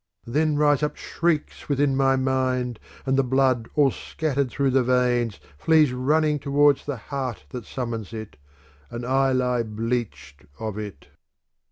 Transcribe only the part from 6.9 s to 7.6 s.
heart